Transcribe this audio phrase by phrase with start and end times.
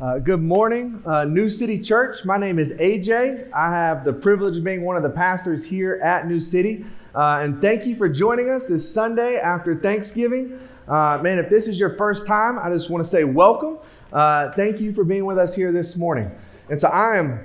[0.00, 2.24] Uh, good morning, uh, New City Church.
[2.24, 3.50] My name is AJ.
[3.50, 6.86] I have the privilege of being one of the pastors here at New City.
[7.16, 10.56] Uh, and thank you for joining us this Sunday after Thanksgiving.
[10.86, 13.78] Uh, man, if this is your first time, I just want to say welcome.
[14.12, 16.30] Uh, thank you for being with us here this morning.
[16.70, 17.44] And so I am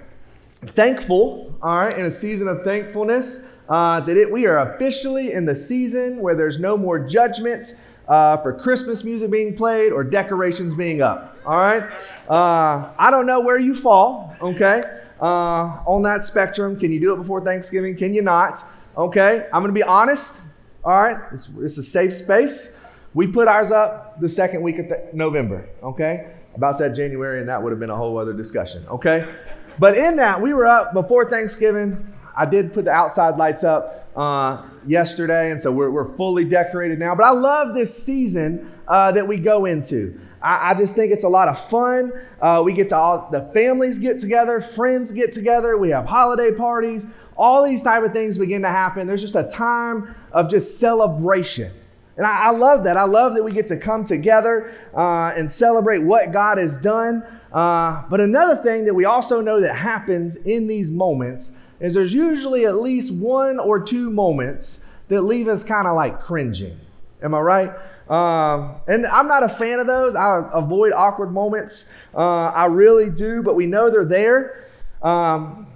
[0.51, 5.45] thankful, all right, in a season of thankfulness, uh, that it, we are officially in
[5.45, 7.73] the season where there's no more judgment
[8.05, 11.32] for Christmas music being played or decorations being up.
[11.45, 11.83] All right?
[12.29, 14.83] Uh, I don't know where you fall, okay,
[15.21, 16.79] uh, on that spectrum.
[16.79, 17.95] Can you do it before Thanksgiving?
[17.97, 18.63] Can you not?
[18.97, 19.47] Okay?
[19.53, 20.39] I'm going to be honest.
[20.83, 21.17] All right?
[21.31, 22.75] It's, it's a safe space.
[23.13, 26.33] We put ours up the second week of th- November, okay?
[26.55, 29.31] About said January, and that would have been a whole other discussion, okay?
[29.79, 32.13] But in that, we were up before Thanksgiving.
[32.35, 36.99] I did put the outside lights up uh, yesterday, and so we're, we're fully decorated
[36.99, 37.15] now.
[37.15, 40.19] But I love this season uh, that we go into.
[40.43, 42.11] I, I, just think it's a lot of fun.
[42.41, 46.51] Uh, we get to all the families get together, friends get together, we have holiday
[46.51, 49.07] parties, all these type of things begin to happen.
[49.07, 51.71] There's just a time of just celebration.
[52.17, 52.97] And I, I love that.
[52.97, 57.23] I love that we get to come together uh, and celebrate what God has done.
[57.51, 62.13] Uh, but another thing that we also know that happens in these moments is there's
[62.13, 66.79] usually at least one or two moments that leave us kind of like cringing.
[67.23, 67.71] Am I right?
[68.09, 70.15] Um, and I'm not a fan of those.
[70.15, 71.89] I avoid awkward moments.
[72.13, 74.65] Uh, I really do, but we know they're there.
[75.01, 75.67] Um,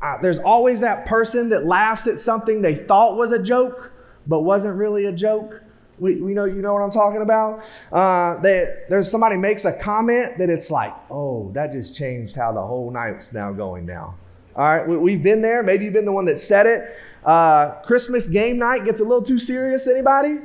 [0.00, 3.92] I, there's always that person that laughs at something they thought was a joke,
[4.26, 5.62] but wasn't really a joke.
[5.98, 7.64] We, we know you know what I'm talking about.
[7.90, 12.52] Uh, that there's somebody makes a comment that it's like, oh, that just changed how
[12.52, 14.16] the whole night's now going now.
[14.56, 15.62] All right, we've been there.
[15.62, 16.96] Maybe you've been the one that said it.
[17.24, 19.88] Uh, Christmas game night gets a little too serious.
[19.88, 20.38] Anybody?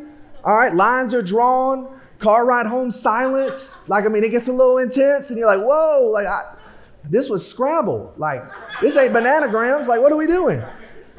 [0.43, 1.99] All right, lines are drawn.
[2.19, 3.75] Car ride home silent.
[3.87, 6.55] Like I mean, it gets a little intense, and you're like, whoa, like I,
[7.09, 8.13] this was Scrabble.
[8.17, 8.43] Like
[8.81, 9.87] this ain't bananagrams.
[9.87, 10.61] Like what are we doing?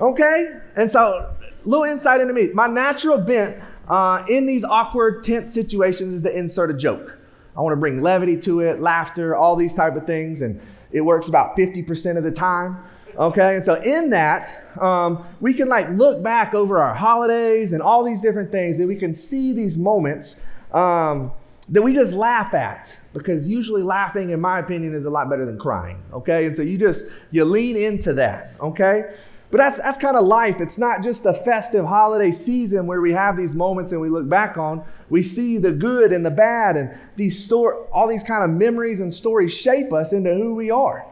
[0.01, 0.47] Okay,
[0.77, 2.49] and so a little insight into me.
[2.55, 7.19] My natural bent uh, in these awkward, tense situations is to insert a joke.
[7.57, 10.61] I want to bring levity to it, laughter, all these type of things, and
[10.93, 12.79] it works about 50% of the time.
[13.21, 17.83] Okay, and so in that, um, we can like look back over our holidays and
[17.83, 20.37] all these different things that we can see these moments
[20.73, 21.31] um,
[21.69, 25.45] that we just laugh at because usually laughing, in my opinion, is a lot better
[25.45, 26.03] than crying.
[26.15, 28.55] Okay, and so you just you lean into that.
[28.59, 29.15] Okay,
[29.51, 30.59] but that's, that's kind of life.
[30.59, 34.31] It's not just the festive holiday season where we have these moments and we look
[34.31, 34.83] back on.
[35.11, 39.01] We see the good and the bad, and these store, all these kind of memories
[39.01, 41.05] and stories shape us into who we are.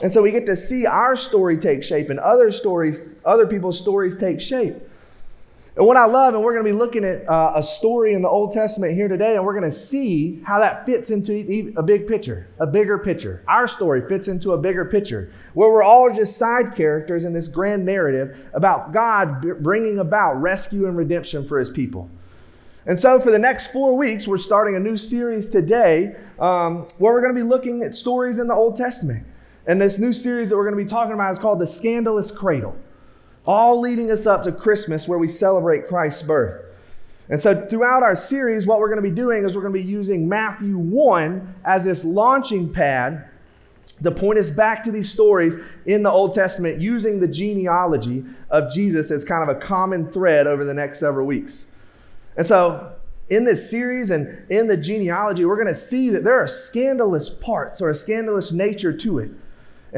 [0.00, 3.78] And so we get to see our story take shape and other stories, other people's
[3.78, 4.76] stories take shape.
[5.78, 8.20] And what I love, and we're going to be looking at uh, a story in
[8.20, 11.82] the Old Testament here today, and we're going to see how that fits into a
[11.84, 13.44] big picture, a bigger picture.
[13.46, 17.46] Our story fits into a bigger picture, where we're all just side characters in this
[17.46, 22.10] grand narrative about God bringing about rescue and redemption for his people.
[22.86, 27.12] And so, for the next four weeks, we're starting a new series today um, where
[27.12, 29.24] we're going to be looking at stories in the Old Testament.
[29.68, 32.32] And this new series that we're going to be talking about is called The Scandalous
[32.32, 32.74] Cradle
[33.48, 36.66] all leading us up to Christmas where we celebrate Christ's birth.
[37.30, 39.78] And so, throughout our series, what we're going to be doing is we're going to
[39.78, 43.26] be using Matthew 1 as this launching pad
[44.02, 48.70] to point us back to these stories in the Old Testament using the genealogy of
[48.70, 51.66] Jesus as kind of a common thread over the next several weeks.
[52.36, 52.92] And so,
[53.30, 57.30] in this series and in the genealogy, we're going to see that there are scandalous
[57.30, 59.30] parts or a scandalous nature to it,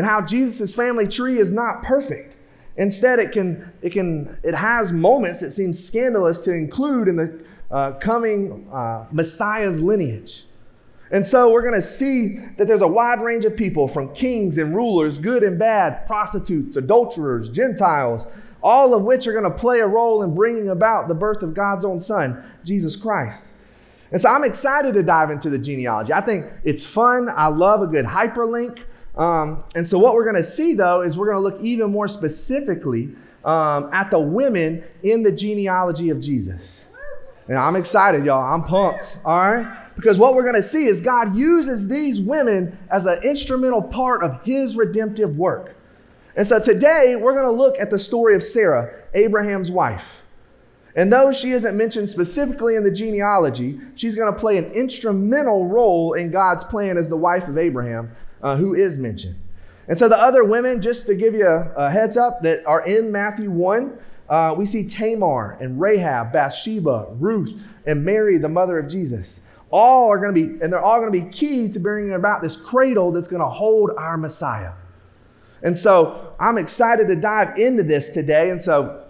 [0.00, 2.34] and how Jesus' family tree is not perfect.
[2.78, 7.44] Instead, it can, it can, it has moments that seem scandalous to include in the
[7.70, 10.46] uh, coming uh, Messiah's lineage.
[11.10, 14.56] And so we're going to see that there's a wide range of people from kings
[14.56, 18.26] and rulers, good and bad, prostitutes, adulterers, Gentiles,
[18.62, 21.52] all of which are going to play a role in bringing about the birth of
[21.52, 23.48] God's own Son, Jesus Christ.
[24.12, 26.14] And so I'm excited to dive into the genealogy.
[26.14, 27.28] I think it's fun.
[27.28, 28.84] I love a good hyperlink.
[29.16, 31.90] Um, and so, what we're going to see though is we're going to look even
[31.90, 33.14] more specifically
[33.44, 36.84] um, at the women in the genealogy of Jesus.
[37.48, 38.54] And I'm excited, y'all.
[38.54, 39.18] I'm pumped.
[39.24, 39.76] All right.
[39.96, 44.22] Because what we're going to see is God uses these women as an instrumental part
[44.22, 45.76] of his redemptive work.
[46.36, 50.04] And so today we're going to look at the story of Sarah, Abraham's wife.
[50.94, 55.66] And though she isn't mentioned specifically in the genealogy, she's going to play an instrumental
[55.66, 59.36] role in God's plan as the wife of Abraham uh, who is mentioned.
[59.88, 62.84] And so the other women, just to give you a, a heads up, that are
[62.84, 63.98] in Matthew 1,
[64.28, 67.52] uh, we see Tamar and Rahab, Bathsheba, Ruth,
[67.86, 69.40] and Mary, the mother of Jesus.
[69.70, 72.40] all are going to be, and they're all going to be key to bringing about
[72.40, 74.72] this cradle that's going to hold our Messiah.
[75.62, 78.50] And so I'm excited to dive into this today.
[78.50, 79.04] And so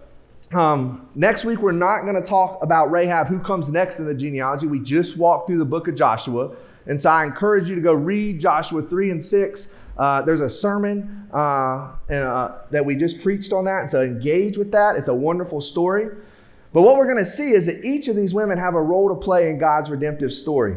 [0.52, 4.14] um, next week, we're not going to talk about Rahab, who comes next in the
[4.14, 4.66] genealogy.
[4.66, 6.56] We just walked through the book of Joshua.
[6.86, 9.68] And so I encourage you to go read Joshua 3 and 6.
[9.98, 13.82] Uh, there's a sermon uh, uh, that we just preached on that.
[13.82, 14.96] And so engage with that.
[14.96, 16.08] It's a wonderful story.
[16.72, 19.08] But what we're going to see is that each of these women have a role
[19.08, 20.76] to play in God's redemptive story.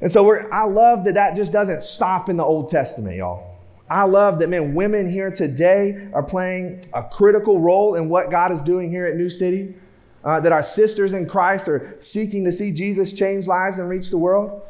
[0.00, 3.56] And so I love that that just doesn't stop in the Old Testament, y'all.
[3.88, 8.52] I love that, man, women here today are playing a critical role in what God
[8.52, 9.74] is doing here at New City.
[10.24, 14.10] Uh, that our sisters in Christ are seeking to see Jesus change lives and reach
[14.10, 14.60] the world.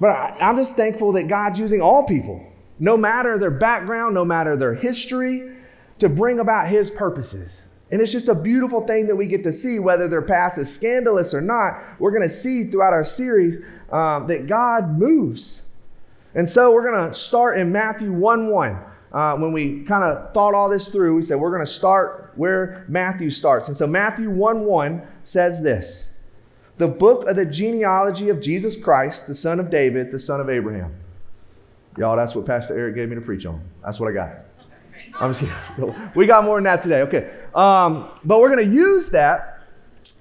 [0.00, 2.44] But I, I'm just thankful that God's using all people,
[2.78, 5.52] no matter their background, no matter their history,
[5.98, 7.64] to bring about His purposes.
[7.90, 10.72] And it's just a beautiful thing that we get to see, whether their past is
[10.72, 11.80] scandalous or not.
[12.00, 13.58] We're going to see throughout our series
[13.92, 15.62] um, that God moves.
[16.34, 18.78] And so we're going to start in Matthew 1 1.
[19.12, 22.32] Uh, when we kind of thought all this through, we said we're going to start
[22.34, 23.68] where Matthew starts.
[23.68, 26.10] And so Matthew 1 1 says this
[26.78, 30.50] The book of the genealogy of Jesus Christ, the son of David, the son of
[30.50, 30.94] Abraham.
[31.96, 33.62] Y'all, that's what Pastor Eric gave me to preach on.
[33.82, 34.30] That's what I got.
[35.18, 35.40] I'm just
[35.76, 36.10] kidding.
[36.14, 37.00] We got more than that today.
[37.02, 37.30] Okay.
[37.54, 39.62] Um, but we're going to use that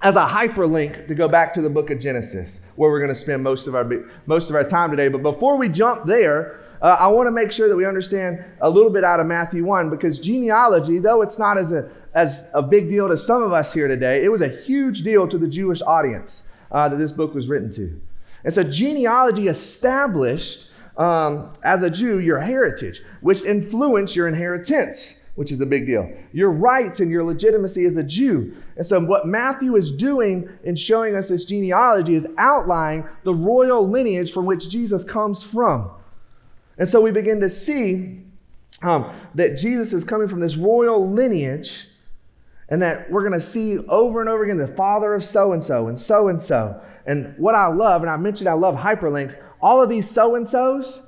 [0.01, 3.15] as a hyperlink to go back to the book of Genesis, where we're going to
[3.15, 3.89] spend most of our,
[4.25, 5.07] most of our time today.
[5.07, 8.69] But before we jump there, uh, I want to make sure that we understand a
[8.69, 12.61] little bit out of Matthew 1 because genealogy, though it's not as a, as a
[12.61, 15.47] big deal to some of us here today, it was a huge deal to the
[15.47, 18.01] Jewish audience uh, that this book was written to.
[18.43, 20.67] And so genealogy established
[20.97, 26.09] um, as a Jew, your heritage, which influenced your inheritance, which is a big deal.
[26.31, 28.55] Your rights and your legitimacy as a Jew.
[28.77, 33.87] And so, what Matthew is doing in showing us this genealogy is outlining the royal
[33.87, 35.91] lineage from which Jesus comes from.
[36.77, 38.21] And so, we begin to see
[38.81, 41.87] um, that Jesus is coming from this royal lineage,
[42.69, 45.63] and that we're going to see over and over again the father of so and
[45.63, 46.81] so and so and so.
[47.05, 50.47] And what I love, and I mentioned I love hyperlinks, all of these so and
[50.47, 51.01] so's,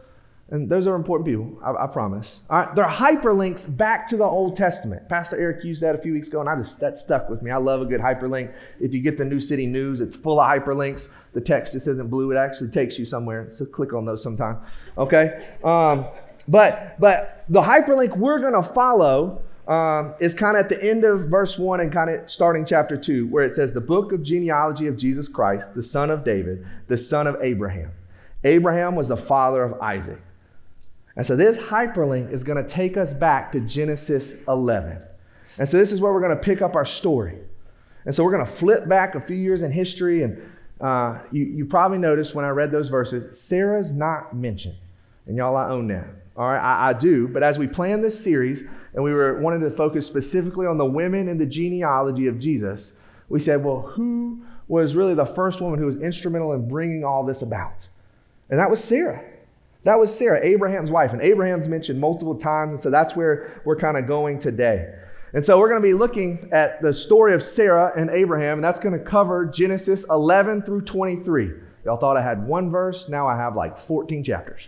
[0.49, 2.41] and those are important people, I, I, promise.
[2.49, 5.09] All right, they're hyperlinks back to the Old Testament.
[5.09, 7.51] Pastor Eric used that a few weeks ago, and I just that stuck with me.
[7.51, 8.53] I love a good hyperlink.
[8.79, 11.09] If you get the New City News, it's full of hyperlinks.
[11.33, 13.49] The text just isn't blue; it actually takes you somewhere.
[13.53, 14.59] So click on those sometime.
[14.97, 16.05] Okay, um,
[16.47, 21.03] but but the hyperlink we're going to follow um, is kind of at the end
[21.03, 24.23] of verse 1 and kind of starting chapter 2, where it says, The book of
[24.23, 27.91] genealogy of Jesus Christ, the son of David, the son of Abraham.
[28.43, 30.19] Abraham was the father of Isaac.
[31.17, 34.99] And so this hyperlink is going to take us back to Genesis 11.
[35.57, 37.37] And so this is where we're going to pick up our story.
[38.05, 40.23] And so we're going to flip back a few years in history.
[40.23, 40.41] And
[40.79, 44.75] uh, you, you probably noticed when I read those verses, Sarah's not mentioned.
[45.25, 46.07] And y'all, I own that.
[46.37, 47.27] All right, I, I do.
[47.27, 48.63] But as we plan this series
[48.93, 52.93] and we were wanting to focus specifically on the women in the genealogy of Jesus,
[53.29, 57.25] we said, well, who was really the first woman who was instrumental in bringing all
[57.25, 57.87] this about?
[58.49, 59.23] And that was Sarah.
[59.83, 61.13] That was Sarah, Abraham's wife.
[61.13, 62.73] And Abraham's mentioned multiple times.
[62.73, 64.93] And so that's where we're kind of going today.
[65.33, 68.63] And so we're going to be looking at the story of Sarah and Abraham, and
[68.63, 71.51] that's going to cover Genesis 11 through 23.
[71.85, 74.67] Y'all thought I had one verse, now I have like 14 chapters.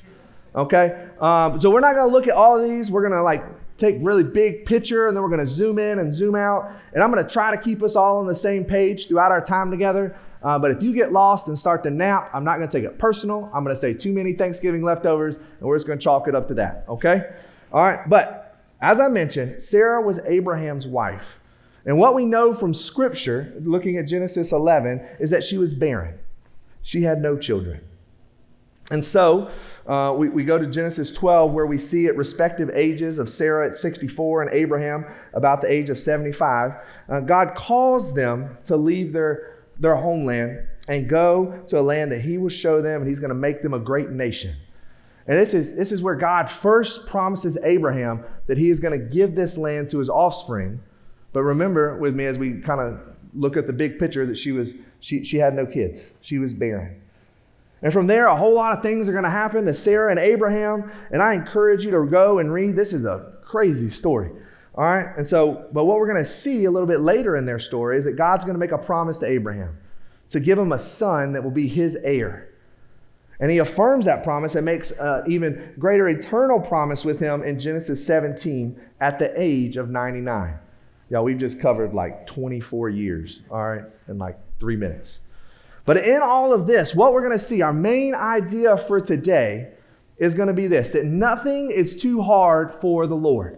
[0.56, 1.07] Okay?
[1.19, 2.92] Um, so we're not going to look at all of these.
[2.92, 3.44] We're going to like
[3.80, 6.71] take really big picture, and then we're going to zoom in and zoom out.
[6.94, 9.44] And I'm going to try to keep us all on the same page throughout our
[9.44, 10.16] time together.
[10.42, 12.86] Uh, but if you get lost and start to nap, I'm not going to take
[12.86, 13.50] it personal.
[13.54, 16.36] I'm going to say too many Thanksgiving leftovers, and we're just going to chalk it
[16.36, 16.86] up to that.
[16.88, 17.30] Okay?
[17.74, 18.07] All right.
[18.07, 21.26] But as I mentioned, Sarah was Abraham's wife.
[21.86, 26.19] And what we know from Scripture, looking at Genesis 11, is that she was barren.
[26.81, 27.81] She had no children.
[28.92, 29.52] And so
[29.90, 33.68] uh, we, we go to Genesis 12, where we see at respective ages of Sarah
[33.68, 35.04] at 64 and Abraham
[35.34, 36.74] about the age of 75.
[37.10, 42.22] Uh, God calls them to leave their their homeland and go to a land that
[42.22, 44.56] he will show them, and he's going to make them a great nation.
[45.28, 49.06] And this is, this is where God first promises Abraham that he is going to
[49.06, 50.81] give this land to his offspring.
[51.34, 53.00] But remember with me as we kind of
[53.36, 56.14] look at the big picture that she was she, she had no kids.
[56.22, 57.02] She was barren.
[57.81, 60.19] And from there, a whole lot of things are going to happen to Sarah and
[60.19, 60.92] Abraham.
[61.12, 62.76] And I encourage you to go and read.
[62.76, 64.31] This is a crazy story.
[64.76, 65.16] All right?
[65.18, 67.98] And so, but what we're going to see a little bit later in their story
[67.98, 69.78] is that God's going to make a promise to Abraham
[70.30, 72.50] to give him a son that will be his heir.
[73.40, 77.59] And he affirms that promise and makes an even greater eternal promise with him in
[77.59, 80.56] Genesis 17 at the age of 99.
[81.09, 85.21] Y'all, we've just covered like 24 years, all right, in like three minutes.
[85.90, 89.72] But in all of this, what we're going to see, our main idea for today
[90.19, 93.58] is going to be this that nothing is too hard for the Lord.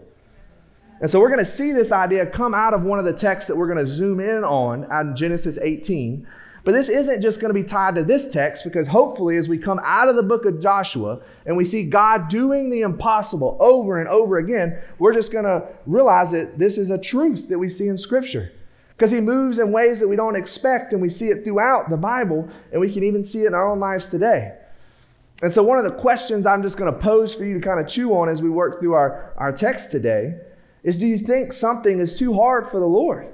[1.02, 3.48] And so we're going to see this idea come out of one of the texts
[3.48, 6.26] that we're going to zoom in on out in Genesis 18.
[6.64, 9.58] But this isn't just going to be tied to this text because hopefully, as we
[9.58, 14.00] come out of the book of Joshua and we see God doing the impossible over
[14.00, 17.68] and over again, we're just going to realize that this is a truth that we
[17.68, 18.52] see in Scripture.
[19.02, 21.96] Because He moves in ways that we don't expect, and we see it throughout the
[21.96, 24.56] Bible, and we can even see it in our own lives today.
[25.42, 27.80] And so, one of the questions I'm just going to pose for you to kind
[27.80, 30.36] of chew on as we work through our, our text today
[30.84, 33.26] is Do you think something is too hard for the Lord?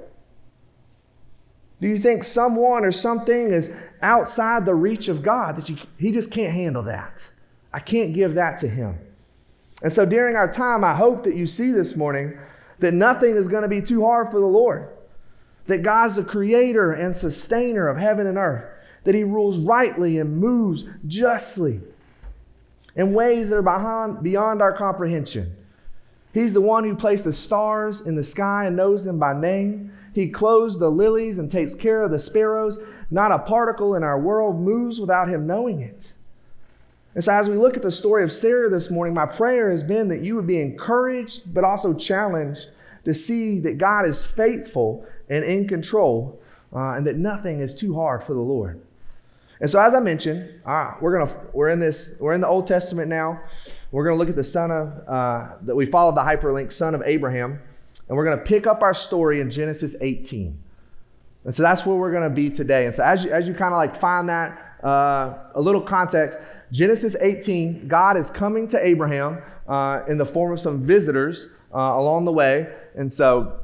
[1.79, 3.69] Do you think someone or something is
[4.01, 7.29] outside the reach of God that you, He just can't handle that?
[7.71, 8.97] I can't give that to Him.
[9.83, 12.39] And so during our time, I hope that you see this morning
[12.79, 14.95] that nothing is going to be too hard for the Lord.
[15.69, 18.65] That God's the creator and sustainer of heaven and earth.
[19.03, 21.79] That He rules rightly and moves justly
[22.95, 25.55] in ways that are behind, beyond our comprehension.
[26.33, 29.93] He's the one who placed the stars in the sky and knows them by name.
[30.13, 32.79] He clothes the lilies and takes care of the sparrows.
[33.11, 36.13] Not a particle in our world moves without him knowing it.
[37.13, 39.83] And so, as we look at the story of Sarah this morning, my prayer has
[39.83, 42.69] been that you would be encouraged, but also challenged
[43.05, 46.41] to see that God is faithful and in control,
[46.73, 48.81] uh, and that nothing is too hard for the Lord.
[49.61, 52.65] And so, as I mentioned, uh, we're gonna we're in this we're in the Old
[52.65, 53.41] Testament now.
[53.91, 57.01] We're gonna look at the son of uh, that we followed the hyperlink, son of
[57.05, 57.59] Abraham.
[58.09, 60.57] And we're going to pick up our story in Genesis 18.
[61.45, 62.87] And so that's where we're going to be today.
[62.87, 66.39] And so as you, as you kind of like find that, uh, a little context,
[66.71, 71.77] Genesis 18, God is coming to Abraham uh, in the form of some visitors uh,
[71.77, 72.73] along the way.
[72.95, 73.59] And so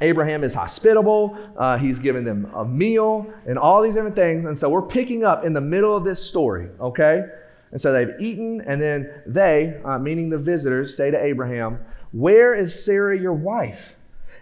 [0.00, 1.36] Abraham is hospitable.
[1.56, 4.46] Uh, he's giving them a meal and all these different things.
[4.46, 7.24] And so we're picking up in the middle of this story, okay?
[7.72, 11.78] And so they've eaten, and then they, uh, meaning the visitors, say to Abraham,
[12.12, 13.94] where is Sarah your wife?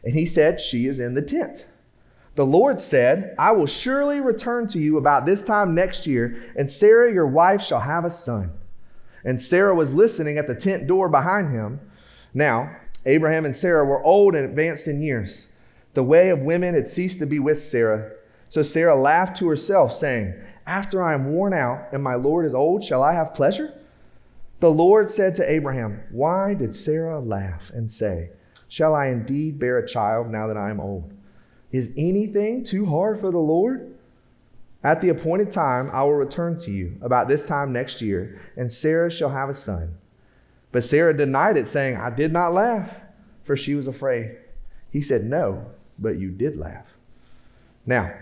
[0.05, 1.67] And he said, She is in the tent.
[2.37, 6.71] The Lord said, I will surely return to you about this time next year, and
[6.71, 8.53] Sarah your wife shall have a son.
[9.25, 11.81] And Sarah was listening at the tent door behind him.
[12.33, 12.77] Now,
[13.09, 15.49] Abraham and Sarah were old and advanced in years.
[15.95, 18.13] The way of women had ceased to be with Sarah.
[18.51, 20.35] So Sarah laughed to herself, saying,
[20.67, 23.73] After I am worn out and my Lord is old, shall I have pleasure?
[24.61, 28.31] The Lord said to Abraham, Why did Sarah laugh and say,
[28.69, 31.11] Shall I indeed bear a child now that I am old?
[31.73, 33.95] Is anything too hard for the Lord?
[34.85, 38.71] At the appointed time, I will return to you about this time next year, and
[38.71, 39.97] Sarah shall have a son.
[40.73, 42.95] But Sarah denied it, saying, I did not laugh,
[43.45, 44.37] for she was afraid.
[44.91, 45.65] He said, No,
[45.99, 46.87] but you did laugh.
[47.87, 48.13] Now,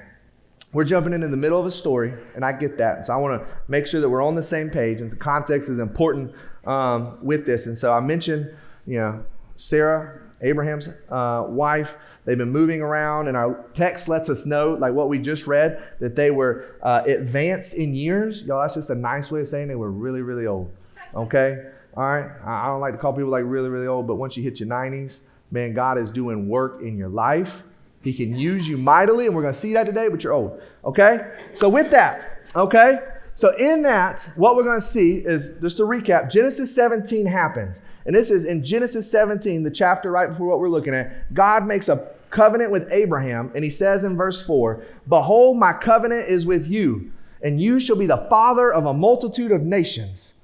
[0.73, 3.07] we're jumping into the middle of a story, and I get that.
[3.07, 5.71] So I want to make sure that we're on the same page, and the context
[5.71, 6.33] is important
[6.67, 7.67] um, with this.
[7.67, 8.55] And so I mentioned,
[8.87, 9.25] you know,
[9.57, 11.95] Sarah, Abraham's uh, wife.
[12.25, 15.83] They've been moving around, and our text lets us know, like what we just read,
[16.01, 18.43] that they were uh, advanced in years.
[18.43, 20.71] Y'all, that's just a nice way of saying they were really, really old.
[21.15, 21.71] Okay?
[21.97, 22.31] All right?
[22.45, 24.69] I don't like to call people like really, really old, but once you hit your
[24.69, 27.63] 90s, man, God is doing work in your life.
[28.03, 30.61] He can use you mightily, and we're going to see that today, but you're old.
[30.85, 31.33] Okay?
[31.55, 32.99] So, with that, okay?
[33.35, 37.81] So, in that, what we're going to see is just to recap Genesis 17 happens.
[38.05, 41.35] And this is in Genesis 17, the chapter right before what we're looking at.
[41.35, 46.29] God makes a covenant with Abraham, and he says in verse 4 Behold, my covenant
[46.29, 47.11] is with you,
[47.43, 50.35] and you shall be the father of a multitude of nations.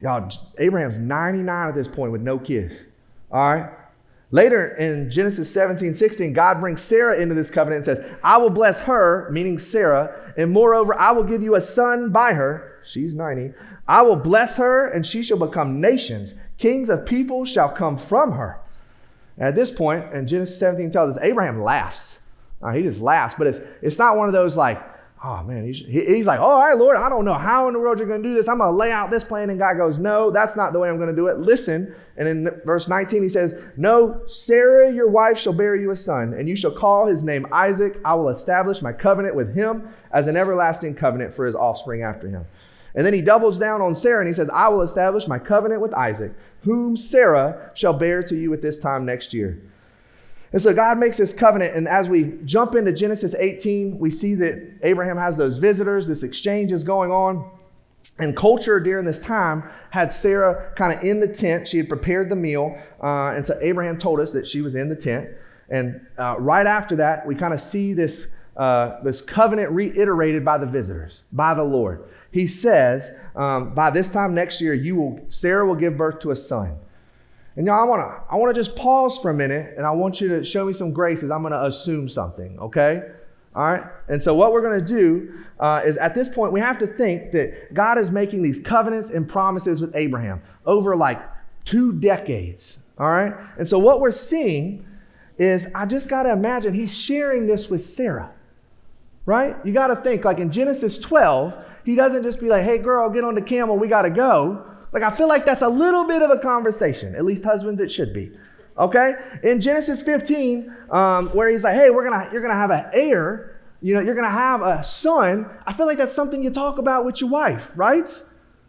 [0.00, 2.74] Y'all, Abraham's 99 at this point with no kids.
[3.30, 3.70] All right?
[4.30, 8.50] Later in Genesis 17, 16, God brings Sarah into this covenant and says, I will
[8.50, 12.82] bless her, meaning Sarah, and moreover, I will give you a son by her.
[12.86, 13.54] She's 90.
[13.86, 16.34] I will bless her, and she shall become nations.
[16.58, 18.60] Kings of people shall come from her.
[19.38, 22.18] And at this point, and Genesis 17 tells us, Abraham laughs.
[22.60, 24.82] Uh, he just laughs, but it's, it's not one of those like,
[25.24, 27.98] oh man, he's, he's like, all right, Lord, I don't know how in the world
[27.98, 28.48] you're going to do this.
[28.48, 29.50] I'm going to lay out this plan.
[29.50, 31.38] And God goes, no, that's not the way I'm going to do it.
[31.38, 31.94] Listen.
[32.16, 36.34] And in verse 19, he says, no, Sarah, your wife, shall bear you a son,
[36.34, 38.00] and you shall call his name Isaac.
[38.04, 42.28] I will establish my covenant with him as an everlasting covenant for his offspring after
[42.28, 42.44] him.
[42.94, 45.80] And then he doubles down on Sarah and he says, I will establish my covenant
[45.80, 46.32] with Isaac,
[46.62, 49.60] whom Sarah shall bear to you at this time next year.
[50.52, 51.76] And so God makes this covenant.
[51.76, 56.22] And as we jump into Genesis 18, we see that Abraham has those visitors, this
[56.22, 57.50] exchange is going on.
[58.18, 61.68] And culture during this time had Sarah kind of in the tent.
[61.68, 62.76] She had prepared the meal.
[63.02, 65.28] Uh, and so Abraham told us that she was in the tent.
[65.68, 68.28] And uh, right after that, we kind of see this
[68.58, 72.08] uh, this covenant reiterated by the visitors, by the Lord.
[72.32, 76.32] He says, um, by this time next year, you will, Sarah will give birth to
[76.32, 76.76] a son.
[77.58, 79.90] And y'all, I want to I want to just pause for a minute and I
[79.90, 81.28] want you to show me some graces.
[81.28, 83.02] I'm going to assume something, okay?
[83.52, 83.82] All right?
[84.08, 86.86] And so, what we're going to do uh, is at this point, we have to
[86.86, 91.20] think that God is making these covenants and promises with Abraham over like
[91.64, 92.78] two decades.
[92.96, 93.34] All right?
[93.58, 94.86] And so, what we're seeing
[95.36, 98.30] is I just got to imagine he's sharing this with Sarah,
[99.26, 99.56] right?
[99.64, 103.10] You got to think like in Genesis 12, he doesn't just be like, hey, girl,
[103.10, 104.64] get on the camel, we got to go.
[104.92, 107.90] Like, I feel like that's a little bit of a conversation, at least husbands, it
[107.90, 108.32] should be.
[108.78, 109.14] Okay?
[109.42, 113.60] In Genesis 15, um, where he's like, hey, we're gonna, you're gonna have an heir,
[113.82, 115.48] you know, you're gonna have a son.
[115.66, 118.08] I feel like that's something you talk about with your wife, right?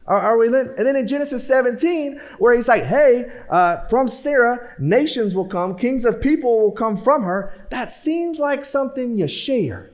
[0.05, 4.75] Are, are we And then in Genesis 17, where he's like, hey, uh, from Sarah,
[4.79, 7.53] nations will come, kings of people will come from her.
[7.69, 9.91] That seems like something you share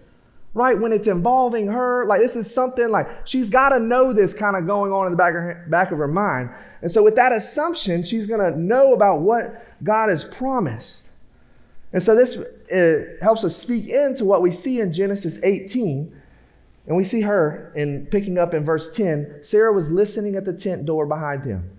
[0.56, 0.80] right?
[0.80, 4.56] When it's involving her, like this is something like she's got to know this kind
[4.56, 6.50] of going on in the back of, her, back of her mind.
[6.82, 11.10] And so, with that assumption, she's going to know about what God has promised.
[11.94, 12.38] And so, this
[13.22, 16.22] helps us speak into what we see in Genesis 18.
[16.88, 19.40] And we see her in picking up in verse 10.
[19.42, 21.70] Sarah was listening at the tent door behind him.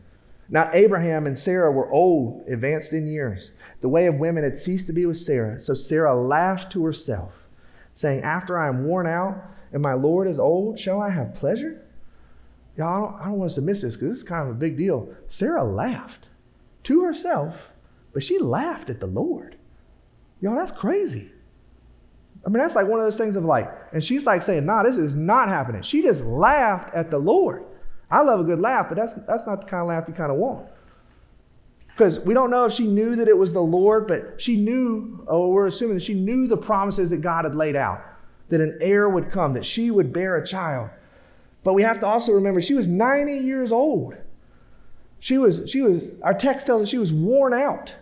[0.49, 3.53] Now, Abraham and Sarah were old, advanced in years.
[3.81, 5.63] The way of women had ceased to be with Sarah.
[5.63, 7.33] So Sarah laughed to herself
[7.97, 11.83] saying, After I am worn out and my Lord is old, shall I have pleasure?
[12.77, 14.55] Y'all, I don't, I don't want us to miss this because this is kind of
[14.55, 15.09] a big deal.
[15.27, 16.29] Sarah laughed
[16.85, 17.57] to herself,
[18.13, 19.57] but she laughed at the Lord.
[20.41, 21.33] Y'all, that's crazy.
[22.45, 24.83] I mean, that's like one of those things of like, and she's like saying, nah,
[24.83, 25.83] this is not happening.
[25.83, 27.65] She just laughed at the Lord.
[28.11, 30.31] I love a good laugh, but that's, that's not the kind of laugh you kind
[30.31, 30.69] of want.
[31.97, 35.25] Because we don't know if she knew that it was the Lord, but she knew,
[35.29, 38.05] oh, we're assuming that she knew the promises that God had laid out,
[38.51, 40.91] that an heir would come, that she would bear a child.
[41.65, 44.15] But we have to also remember she was 90 years old.
[45.21, 47.95] She was, she was, our text tells us she was worn out.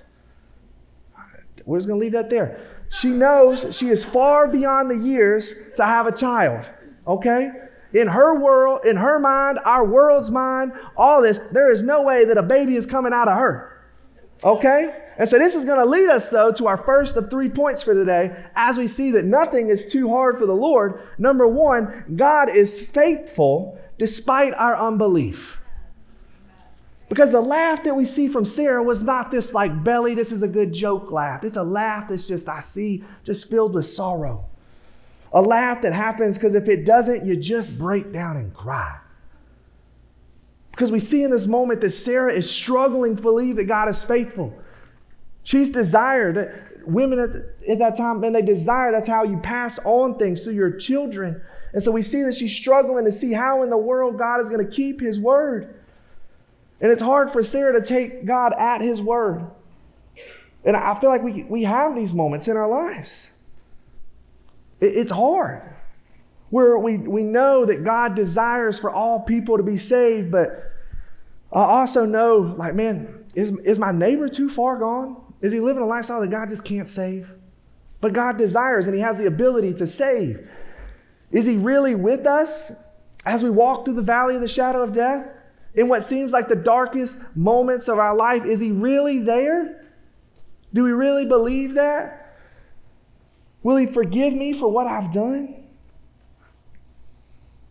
[1.64, 2.60] We're just going to leave that there.
[2.90, 6.66] She knows she is far beyond the years to have a child,
[7.06, 7.52] okay?
[7.92, 12.24] In her world, in her mind, our world's mind, all this, there is no way
[12.24, 13.70] that a baby is coming out of her.
[14.42, 15.02] Okay?
[15.16, 17.82] And so this is going to lead us, though, to our first of three points
[17.82, 21.02] for today as we see that nothing is too hard for the Lord.
[21.18, 25.58] Number one, God is faithful despite our unbelief.
[27.08, 30.42] Because the laugh that we see from Sarah was not this like belly, this is
[30.42, 31.44] a good joke laugh.
[31.44, 34.46] It's a laugh that's just, I see, just filled with sorrow.
[35.32, 38.98] A laugh that happens because if it doesn't, you just break down and cry.
[40.74, 44.02] Because we see in this moment that Sarah is struggling to believe that God is
[44.02, 44.52] faithful.
[45.44, 46.82] She's desired.
[46.84, 47.30] Women at,
[47.70, 48.90] at that time, and they desire.
[48.90, 51.40] That's how you pass on things through your children.
[51.72, 54.48] And so we see that she's struggling to see how in the world God is
[54.48, 55.76] going to keep his word.
[56.80, 59.46] And it's hard for Sarah to take God at his word.
[60.64, 63.30] And I feel like we, we have these moments in our lives.
[64.80, 65.62] It, it's hard
[66.50, 70.70] where we, we know that God desires for all people to be saved, but
[71.52, 75.16] I also know, like, man, is, is my neighbor too far gone?
[75.40, 77.28] Is he living a lifestyle that God just can't save?
[78.00, 80.48] But God desires and he has the ability to save.
[81.30, 82.72] Is he really with us
[83.24, 85.26] as we walk through the valley of the shadow of death?
[85.74, 89.84] In what seems like the darkest moments of our life, is he really there?
[90.72, 92.38] Do we really believe that?
[93.62, 95.63] Will he forgive me for what I've done?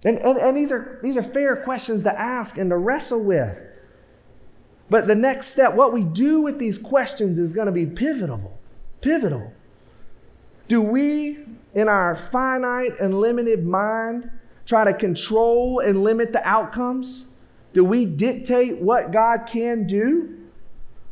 [0.06, 3.58] And, and, and these, are, these are fair questions to ask and to wrestle with.
[4.90, 8.58] But the next step, what we do with these questions is going to be pivotal.
[9.02, 9.52] Pivotal.
[10.68, 11.40] Do we,
[11.74, 14.30] in our finite and limited mind,
[14.66, 17.28] try to control and limit the outcomes?
[17.74, 20.38] Do we dictate what God can do?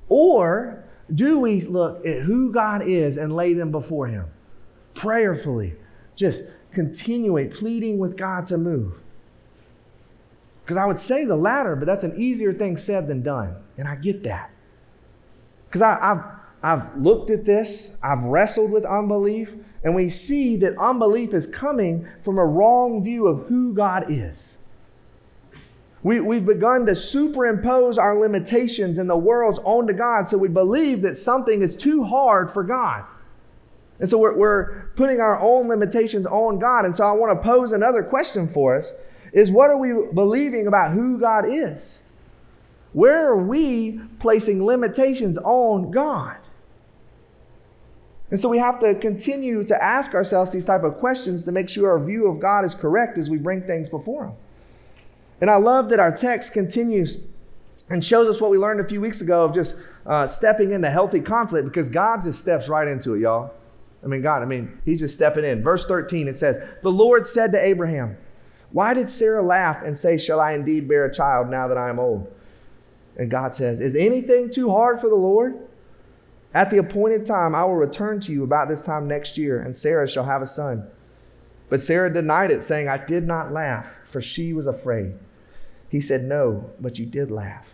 [0.09, 4.25] Or do we look at who God is and lay them before Him
[4.93, 5.75] prayerfully?
[6.15, 8.93] Just continuing, pleading with God to move.
[10.63, 13.55] Because I would say the latter, but that's an easier thing said than done.
[13.77, 14.51] And I get that.
[15.67, 16.23] Because I've,
[16.63, 19.49] I've looked at this, I've wrestled with unbelief,
[19.83, 24.57] and we see that unbelief is coming from a wrong view of who God is.
[26.03, 31.01] We, we've begun to superimpose our limitations in the world's onto God, so we believe
[31.03, 33.05] that something is too hard for God.
[34.01, 36.85] And so we're, we're putting our own limitations on God.
[36.85, 38.93] And so I want to pose another question for us
[39.31, 42.01] is what are we believing about who God is?
[42.93, 46.35] Where are we placing limitations on God?
[48.31, 51.69] And so we have to continue to ask ourselves these type of questions to make
[51.69, 54.33] sure our view of God is correct as we bring things before Him.
[55.41, 57.19] And I love that our text continues
[57.89, 60.89] and shows us what we learned a few weeks ago of just uh, stepping into
[60.89, 63.53] healthy conflict because God just steps right into it, y'all.
[64.03, 65.63] I mean, God, I mean, He's just stepping in.
[65.63, 68.17] Verse 13, it says, The Lord said to Abraham,
[68.71, 71.89] Why did Sarah laugh and say, Shall I indeed bear a child now that I
[71.89, 72.31] am old?
[73.17, 75.67] And God says, Is anything too hard for the Lord?
[76.53, 79.75] At the appointed time, I will return to you about this time next year, and
[79.75, 80.87] Sarah shall have a son.
[81.69, 85.13] But Sarah denied it, saying, I did not laugh, for she was afraid.
[85.87, 87.67] He said, No, but you did laugh.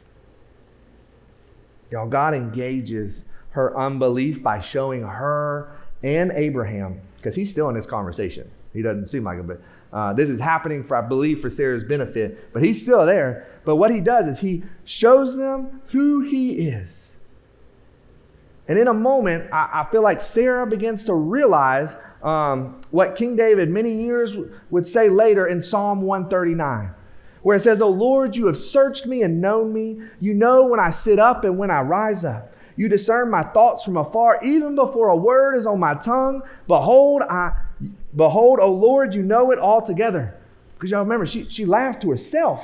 [1.90, 5.72] Y'all, God engages her unbelief by showing her
[6.04, 8.50] and Abraham, because he's still in this conversation.
[8.74, 11.84] He doesn't seem like it, but uh, this is happening for, I believe, for Sarah's
[11.84, 12.54] benefit.
[12.54, 13.48] But he's still there.
[13.66, 17.14] But what he does is he shows them who he is.
[18.68, 23.36] And in a moment, I, I feel like Sarah begins to realize um, what King
[23.36, 24.36] David many years
[24.70, 26.92] would say later in Psalm 139,
[27.44, 30.02] where it says, O Lord, you have searched me and known me.
[30.20, 32.54] You know when I sit up and when I rise up.
[32.78, 36.44] You discern my thoughts from afar, even before a word is on my tongue.
[36.68, 37.52] Behold, I
[38.16, 40.38] behold, O Lord, you know it altogether.
[40.76, 42.64] Because y'all remember, she, she laughed to herself.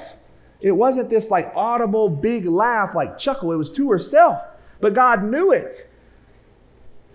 [0.61, 3.51] It wasn't this like audible big laugh, like chuckle.
[3.51, 4.41] It was to herself.
[4.79, 5.89] But God knew it.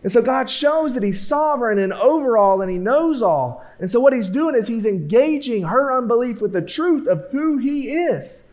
[0.03, 3.65] And so God shows that He's sovereign and over all and He knows all.
[3.79, 7.59] And so what He's doing is He's engaging her unbelief with the truth of who
[7.59, 8.45] He is.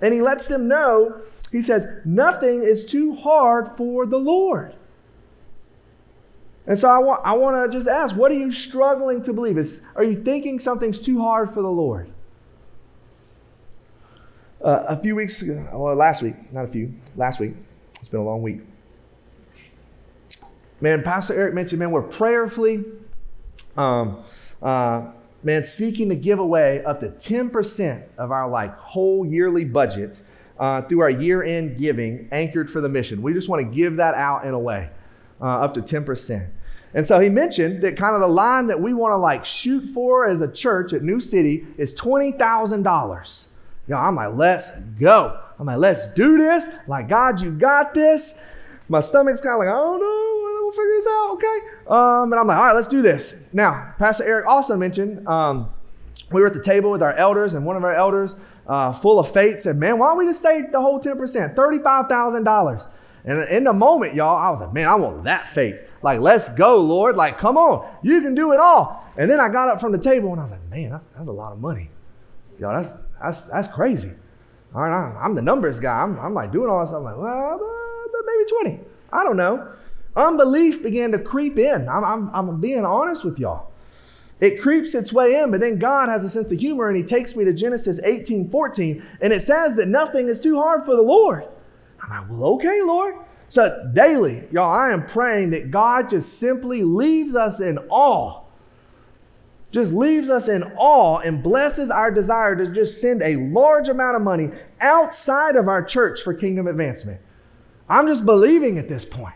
[0.00, 4.74] And He lets them know, He says, nothing is too hard for the Lord.
[6.66, 9.56] And so I want, I want to just ask, what are you struggling to believe?
[9.56, 12.10] Is, are you thinking something's too hard for the Lord?
[14.62, 17.54] Uh, a few weeks ago, well, last week, not a few, last week,
[18.00, 18.60] it's been a long week.
[20.80, 22.84] Man, Pastor Eric mentioned, man, we're prayerfully,
[23.76, 24.22] um,
[24.60, 25.06] uh,
[25.42, 30.22] man, seeking to give away up to 10% of our like whole yearly budget
[30.58, 33.22] uh, through our year-end giving anchored for the mission.
[33.22, 34.90] We just want to give that out in a way,
[35.40, 36.48] uh, up to 10%.
[36.94, 39.90] And so he mentioned that kind of the line that we want to like shoot
[39.92, 43.46] for as a church at New City is $20,000.
[43.86, 45.40] You know, I'm like, let's go.
[45.58, 46.68] I'm like, let's do this.
[46.86, 48.34] Like, God, you got this.
[48.88, 50.28] My stomach's kind of like, I don't know
[50.68, 51.58] we'll figure this out, okay?
[51.88, 53.34] Um, and I'm like, all right, let's do this.
[53.52, 55.70] Now, Pastor Eric also mentioned um,
[56.30, 58.36] we were at the table with our elders, and one of our elders,
[58.68, 62.86] uh, full of faith, said, man, why don't we just say the whole 10%, $35,000?
[63.24, 65.76] And in the moment, y'all, I was like, man, I want that faith.
[66.02, 67.16] Like, let's go, Lord.
[67.16, 69.04] Like, come on, you can do it all.
[69.16, 71.28] And then I got up from the table and I was like, man, that's, that's
[71.28, 71.90] a lot of money.
[72.60, 74.12] Yo, that's, that's, that's crazy.
[74.74, 76.02] All right, I'm the numbers guy.
[76.02, 76.92] I'm, I'm like doing all this.
[76.92, 78.80] I'm like, well, uh, maybe 20.
[79.12, 79.72] I don't know.
[80.14, 81.88] Unbelief began to creep in.
[81.88, 83.72] I'm, I'm, I'm being honest with y'all.
[84.40, 87.02] It creeps its way in, but then God has a sense of humor and he
[87.02, 90.94] takes me to Genesis 18 14, and it says that nothing is too hard for
[90.94, 91.44] the Lord.
[92.00, 93.16] I'm like, well, okay, Lord.
[93.48, 98.42] So daily, y'all, I am praying that God just simply leaves us in awe.
[99.70, 104.16] Just leaves us in awe and blesses our desire to just send a large amount
[104.16, 107.20] of money outside of our church for kingdom advancement.
[107.88, 109.34] I'm just believing at this point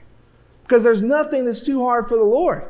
[0.62, 2.64] because there's nothing that's too hard for the Lord.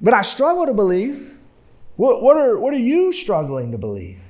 [0.00, 1.32] But I struggle to believe.
[1.96, 4.20] What, what, are, what are you struggling to believe?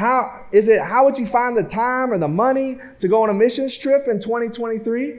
[0.00, 3.28] How is it how would you find the time or the money to go on
[3.28, 5.18] a missions trip in 2023?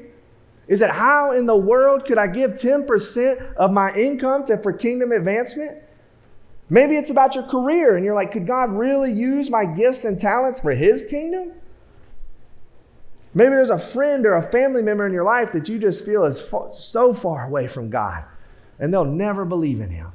[0.68, 4.74] Is it how in the world could I give 10% of my income to for
[4.74, 5.78] kingdom advancement?
[6.70, 10.20] Maybe it's about your career and you're like, could God really use my gifts and
[10.20, 11.52] talents for his kingdom?
[13.36, 16.26] Maybe there's a friend or a family member in your life that you just feel
[16.26, 16.44] is
[16.80, 18.24] so far away from God
[18.82, 20.12] and they'll never believe in Him.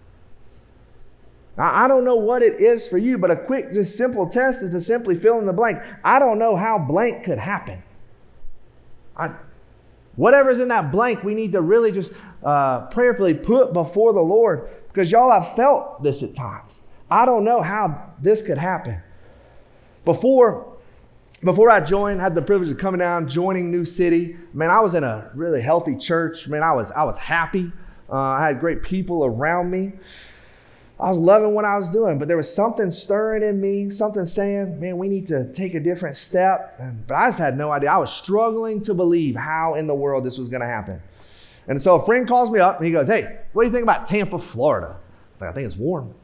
[1.59, 4.71] I don't know what it is for you, but a quick, just simple test is
[4.73, 5.79] to simply fill in the blank.
[6.05, 7.83] I don't know how blank could happen.
[9.17, 9.31] I,
[10.17, 12.13] whatever's in that blank, we need to really just
[12.45, 16.83] uh, prayerfully put before the Lord because y'all have felt this at times.
[17.11, 19.01] I don't know how this could happen.
[20.05, 20.77] Before
[21.43, 24.37] before I joined, I had the privilege of coming down, joining New City.
[24.55, 26.49] Man, I was in a really healthy church.
[26.49, 27.73] Man, I was I was happy.
[28.11, 29.93] Uh, I had great people around me.
[30.99, 34.25] I was loving what I was doing, but there was something stirring in me, something
[34.25, 37.91] saying, "Man, we need to take a different step." But I just had no idea.
[37.91, 41.03] I was struggling to believe how in the world this was going to happen.
[41.69, 43.83] And so a friend calls me up and he goes, "Hey, what do you think
[43.83, 46.15] about Tampa, Florida?" I was like, "I think it's warm."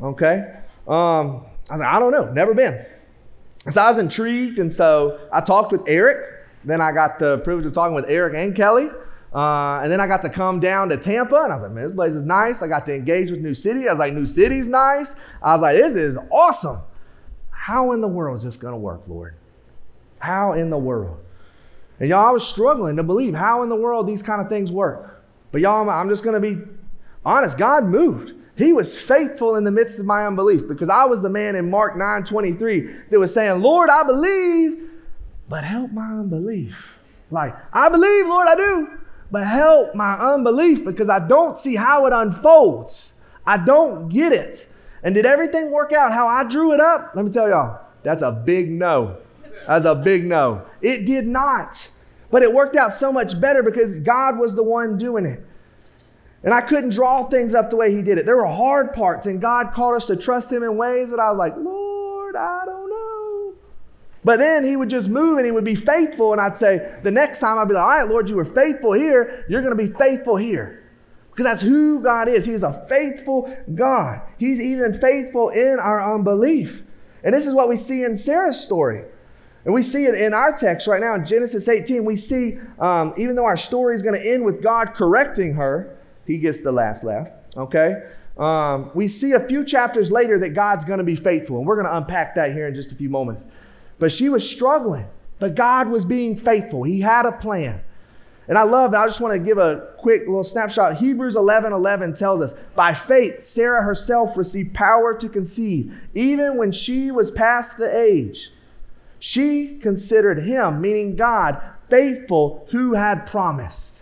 [0.00, 0.54] Okay.
[0.86, 2.30] Um, I was like, "I don't know.
[2.30, 2.84] Never been."
[3.70, 6.18] So I was intrigued, and so I talked with Eric.
[6.64, 8.88] Then I got the privilege of talking with Eric and Kelly.
[9.34, 11.86] Uh, and then I got to come down to Tampa, and I was like, man,
[11.86, 12.62] this place is nice.
[12.62, 13.88] I got to engage with New City.
[13.88, 15.16] I was like, New City's nice.
[15.42, 16.80] I was like, this is awesome.
[17.50, 19.34] How in the world is this going to work, Lord?
[20.18, 21.18] How in the world?
[21.98, 24.70] And y'all, I was struggling to believe how in the world these kind of things
[24.70, 25.24] work.
[25.50, 26.60] But y'all, I'm just going to be
[27.24, 27.56] honest.
[27.56, 28.34] God moved.
[28.56, 31.70] He was faithful in the midst of my unbelief because I was the man in
[31.70, 34.90] Mark 9 23 that was saying, Lord, I believe,
[35.48, 36.98] but help my unbelief.
[37.30, 38.98] Like, I believe, Lord, I do,
[39.32, 43.14] but help my unbelief because I don't see how it unfolds.
[43.46, 44.68] I don't get it.
[45.02, 47.12] And did everything work out how I drew it up?
[47.14, 49.16] Let me tell y'all, that's a big no.
[49.66, 50.66] That's a big no.
[50.82, 51.88] It did not.
[52.30, 55.44] But it worked out so much better because God was the one doing it.
[56.44, 58.26] And I couldn't draw things up the way He did it.
[58.26, 61.30] There were hard parts, and God called us to trust Him in ways that I
[61.30, 62.82] was like, Lord, I don't.
[64.24, 66.32] But then He would just move and He would be faithful.
[66.32, 68.92] And I'd say, the next time I'd be like, all right, Lord, you were faithful
[68.92, 69.44] here.
[69.48, 70.82] You're going to be faithful here.
[71.30, 72.44] Because that's who God is.
[72.44, 74.20] He's a faithful God.
[74.36, 76.82] He's even faithful in our unbelief.
[77.24, 79.04] And this is what we see in Sarah's story.
[79.64, 82.04] And we see it in our text right now in Genesis 18.
[82.04, 85.96] We see, um, even though our story is going to end with God correcting her,
[86.26, 88.10] he gets the last laugh, okay?
[88.36, 91.76] Um, we see a few chapters later that God's going to be faithful, and we're
[91.76, 93.42] going to unpack that here in just a few moments.
[94.02, 95.06] But she was struggling,
[95.38, 96.82] but God was being faithful.
[96.82, 97.82] He had a plan.
[98.48, 98.92] And I love.
[98.94, 100.96] I just want to give a quick little snapshot.
[100.96, 106.72] Hebrews 11 11 tells us, By faith, Sarah herself received power to conceive, even when
[106.72, 108.50] she was past the age.
[109.20, 114.00] She considered him, meaning God, faithful who had promised.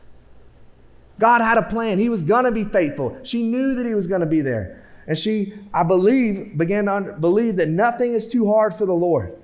[1.18, 1.98] God had a plan.
[1.98, 3.18] He was going to be faithful.
[3.22, 4.82] She knew that He was going to be there.
[5.06, 9.36] And she, I believe, began to believe that nothing is too hard for the Lord.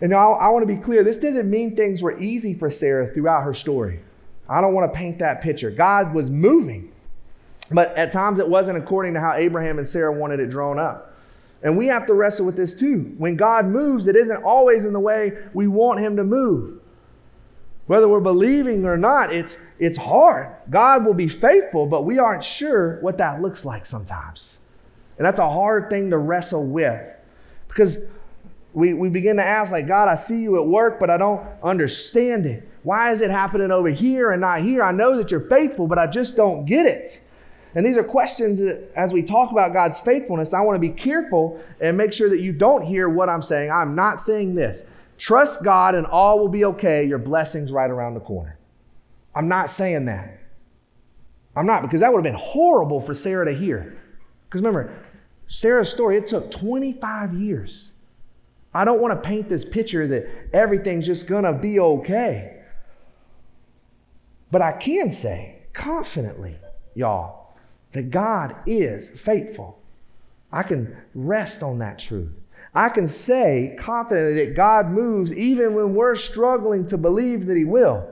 [0.00, 3.12] And now I want to be clear this doesn't mean things were easy for Sarah
[3.12, 4.00] throughout her story.
[4.48, 5.70] I don't want to paint that picture.
[5.70, 6.92] God was moving,
[7.70, 11.16] but at times it wasn't according to how Abraham and Sarah wanted it drawn up.
[11.62, 13.14] And we have to wrestle with this too.
[13.18, 16.80] When God moves, it isn't always in the way we want Him to move.
[17.86, 20.54] Whether we're believing or not, it's, it's hard.
[20.70, 24.58] God will be faithful, but we aren't sure what that looks like sometimes.
[25.16, 27.02] And that's a hard thing to wrestle with
[27.66, 27.98] because
[28.72, 31.46] we, we begin to ask, like, God, I see you at work, but I don't
[31.62, 32.68] understand it.
[32.82, 34.82] Why is it happening over here and not here?
[34.82, 37.20] I know that you're faithful, but I just don't get it.
[37.74, 40.90] And these are questions that, as we talk about God's faithfulness, I want to be
[40.90, 43.70] careful and make sure that you don't hear what I'm saying.
[43.70, 44.84] I'm not saying this.
[45.18, 47.04] Trust God and all will be okay.
[47.06, 48.58] Your blessing's right around the corner.
[49.34, 50.40] I'm not saying that.
[51.56, 53.98] I'm not, because that would have been horrible for Sarah to hear.
[54.44, 54.94] Because remember,
[55.48, 57.92] Sarah's story, it took 25 years.
[58.78, 62.62] I don't want to paint this picture that everything's just going to be okay.
[64.52, 66.54] But I can say confidently,
[66.94, 67.56] y'all,
[67.90, 69.80] that God is faithful.
[70.52, 72.30] I can rest on that truth.
[72.72, 77.64] I can say confidently that God moves even when we're struggling to believe that He
[77.64, 78.08] will.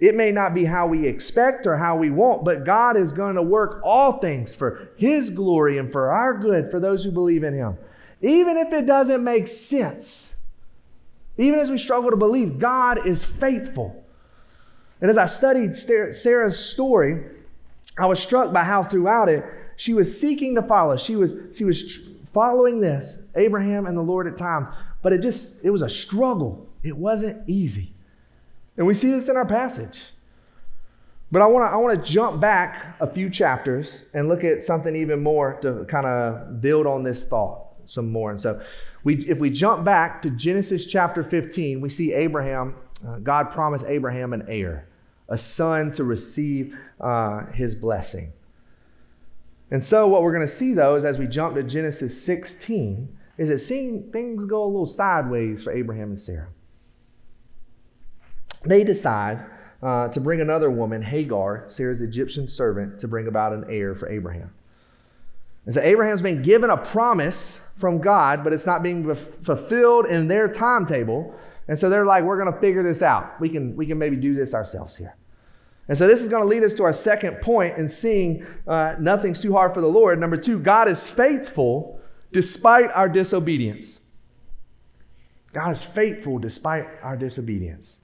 [0.00, 3.36] It may not be how we expect or how we want, but God is going
[3.36, 7.44] to work all things for His glory and for our good for those who believe
[7.44, 7.78] in Him.
[8.22, 10.36] Even if it doesn't make sense,
[11.38, 14.04] even as we struggle to believe, God is faithful.
[15.00, 17.24] And as I studied Sarah's story,
[17.98, 19.44] I was struck by how throughout it,
[19.76, 20.98] she was seeking to follow.
[20.98, 22.00] She was, she was
[22.34, 24.68] following this, Abraham and the Lord at times,
[25.00, 26.68] but it just, it was a struggle.
[26.82, 27.94] It wasn't easy.
[28.76, 30.02] And we see this in our passage.
[31.32, 34.64] But I want to I want to jump back a few chapters and look at
[34.64, 38.30] something even more to kind of build on this thought some more.
[38.30, 38.60] And so,
[39.04, 42.74] we if we jump back to Genesis chapter 15, we see Abraham.
[43.06, 44.86] Uh, God promised Abraham an heir,
[45.28, 48.32] a son to receive uh, his blessing.
[49.70, 53.16] And so, what we're going to see, though, is as we jump to Genesis 16,
[53.38, 56.48] is that seeing things go a little sideways for Abraham and Sarah.
[58.64, 59.44] They decide
[59.82, 64.10] uh, to bring another woman, Hagar, Sarah's Egyptian servant, to bring about an heir for
[64.10, 64.52] Abraham.
[65.66, 70.28] And so, Abraham's been given a promise from God, but it's not being fulfilled in
[70.28, 71.34] their timetable.
[71.68, 73.40] And so, they're like, we're going to figure this out.
[73.40, 75.16] We can, we can maybe do this ourselves here.
[75.90, 78.94] And so this is going to lead us to our second point in seeing uh,
[79.00, 80.20] nothing's too hard for the Lord.
[80.20, 83.98] Number two, God is faithful despite our disobedience.
[85.52, 87.96] God is faithful despite our disobedience.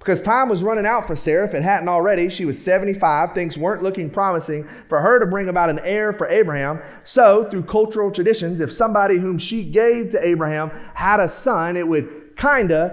[0.00, 2.30] Because time was running out for Sarah, if it hadn't already.
[2.30, 3.34] She was 75.
[3.34, 6.80] Things weren't looking promising for her to bring about an heir for Abraham.
[7.04, 11.86] So, through cultural traditions, if somebody whom she gave to Abraham had a son, it
[11.86, 12.92] would kind of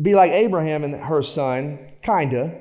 [0.00, 2.52] be like Abraham and her son, kind of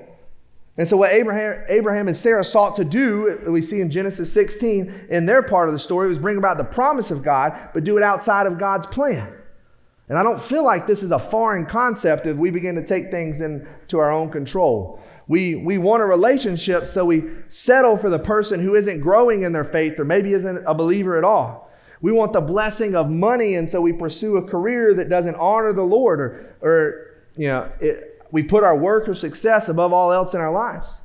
[0.77, 5.05] And so, what Abraham, Abraham and Sarah sought to do, we see in Genesis 16,
[5.09, 7.95] in their part of the story, was bring about the promise of God, but do
[7.97, 9.31] it outside of God's plan.
[10.07, 13.09] And I don't feel like this is a foreign concept if we begin to take
[13.09, 14.99] things into our own control.
[15.27, 19.51] We, we want a relationship, so we settle for the person who isn't growing in
[19.51, 21.71] their faith or maybe isn't a believer at all.
[22.01, 25.73] We want the blessing of money, and so we pursue a career that doesn't honor
[25.73, 30.11] the Lord or, or you know, it, we put our work or success above all
[30.11, 30.99] else in our lives.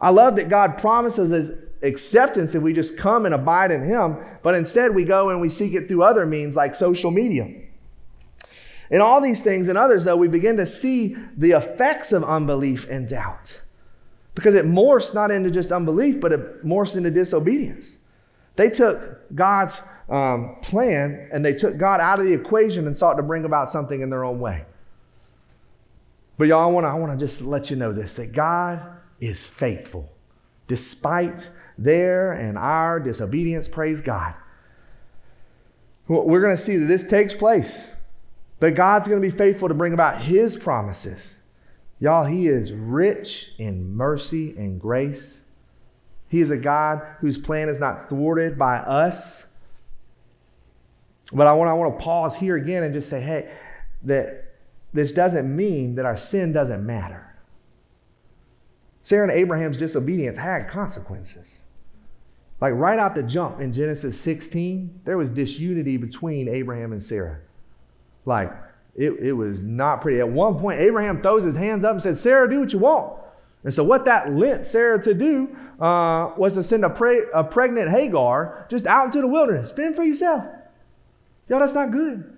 [0.00, 4.18] I love that God promises us acceptance if we just come and abide in Him,
[4.42, 7.67] but instead we go and we seek it through other means like social media.
[8.90, 12.88] In all these things and others, though, we begin to see the effects of unbelief
[12.88, 13.62] and doubt
[14.34, 17.98] because it morphs not into just unbelief, but it morphs into disobedience.
[18.56, 23.14] They took God's um, plan and they took God out of the equation and sought
[23.14, 24.64] to bring about something in their own way.
[26.38, 28.80] But y'all, I want to I wanna just let you know this that God
[29.20, 30.08] is faithful
[30.68, 33.68] despite their and our disobedience.
[33.68, 34.34] Praise God.
[36.06, 37.86] We're going to see that this takes place,
[38.60, 41.38] but God's going to be faithful to bring about His promises.
[42.00, 45.42] Y'all, He is rich in mercy and grace.
[46.28, 49.46] He is a God whose plan is not thwarted by us.
[51.32, 53.50] But I want, I want to pause here again and just say, hey,
[54.04, 54.54] that
[54.92, 57.24] this doesn't mean that our sin doesn't matter.
[59.02, 61.48] Sarah and Abraham's disobedience had consequences.
[62.60, 67.40] Like right out the jump in Genesis 16, there was disunity between Abraham and Sarah.
[68.28, 68.52] Like
[68.94, 70.20] it, it was not pretty.
[70.20, 73.14] At one point, Abraham throws his hands up and says, Sarah, do what you want.
[73.64, 77.42] And so, what that lent Sarah to do uh, was to send a, pre- a
[77.42, 79.72] pregnant Hagar just out into the wilderness.
[79.72, 80.44] Fend for yourself.
[81.48, 82.36] Y'all, that's not good.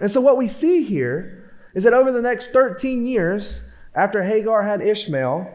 [0.00, 3.60] And so, what we see here is that over the next 13 years,
[3.94, 5.48] after Hagar had Ishmael,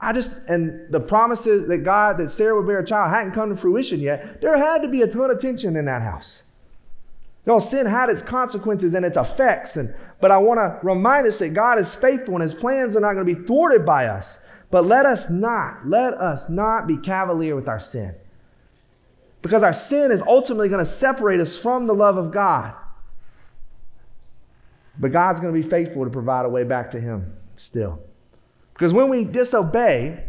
[0.00, 3.50] I just, and the promises that God, that Sarah would bear a child hadn't come
[3.50, 6.42] to fruition yet, there had to be a ton of tension in that house.
[7.46, 9.76] Y'all, sin had its consequences and its effects.
[9.76, 13.00] And, but I want to remind us that God is faithful and his plans are
[13.00, 14.38] not going to be thwarted by us.
[14.70, 18.14] But let us not, let us not be cavalier with our sin.
[19.42, 22.74] Because our sin is ultimately going to separate us from the love of God.
[24.98, 28.00] But God's going to be faithful to provide a way back to Him still.
[28.72, 30.24] Because when we disobey,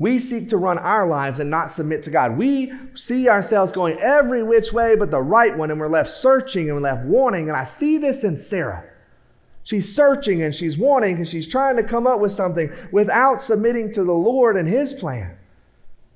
[0.00, 2.38] we seek to run our lives and not submit to God.
[2.38, 6.70] We see ourselves going every which way but the right one, and we're left searching
[6.70, 7.48] and we're left wanting.
[7.48, 8.82] And I see this in Sarah.
[9.62, 13.92] She's searching and she's wanting and she's trying to come up with something without submitting
[13.92, 15.36] to the Lord and His plan.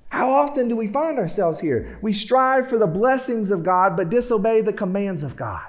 [0.09, 1.99] How often do we find ourselves here?
[2.01, 5.66] We strive for the blessings of God but disobey the commands of God.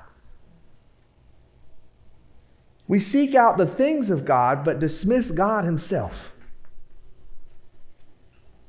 [2.88, 6.32] We seek out the things of God, but dismiss God Himself.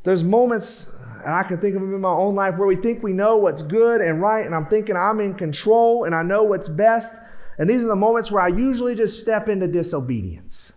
[0.06, 0.92] There's moments,
[1.24, 3.38] and I can think of them in my own life, where we think we know
[3.38, 7.12] what's good and right, and I'm thinking I'm in control and I know what's best.
[7.58, 10.72] And these are the moments where I usually just step into disobedience.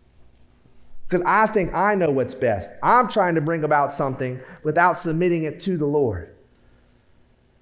[1.07, 2.71] Because I think I know what's best.
[2.81, 6.35] I'm trying to bring about something without submitting it to the Lord.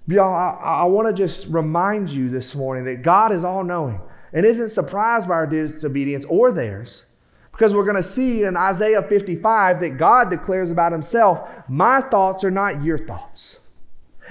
[0.06, 4.00] Y'all, I, I want to just remind you this morning that God is all knowing
[4.32, 7.04] and isn't surprised by our disobedience or theirs.
[7.58, 12.44] Because we're going to see in Isaiah 55 that God declares about himself, My thoughts
[12.44, 13.58] are not your thoughts,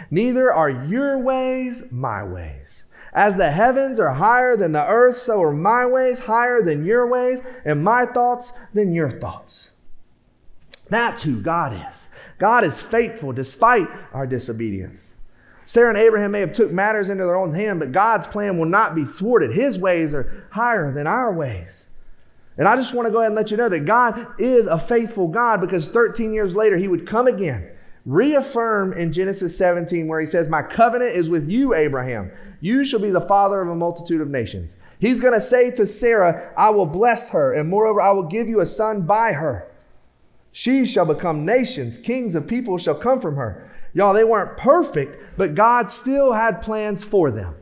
[0.09, 2.85] neither are your ways my ways.
[3.11, 7.05] As the heavens are higher than the earth, so are my ways higher than your
[7.05, 9.71] ways, and my thoughts than your thoughts.
[10.89, 12.07] That's who God is.
[12.39, 15.15] God is faithful despite our disobedience.
[15.65, 18.67] Sarah and Abraham may have took matters into their own hand, but God's plan will
[18.67, 19.51] not be thwarted.
[19.51, 21.87] His ways are higher than our ways.
[22.57, 24.79] And I just want to go ahead and let you know that God is a
[24.79, 27.69] faithful God because 13 years later he would come again,
[28.05, 32.31] reaffirm in Genesis 17 where he says, "My covenant is with you, Abraham.
[32.59, 35.85] You shall be the father of a multitude of nations." He's going to say to
[35.85, 39.67] Sarah, "I will bless her, and moreover I will give you a son by her.
[40.51, 45.15] She shall become nations, kings of people shall come from her." Y'all, they weren't perfect,
[45.37, 47.53] but God still had plans for them.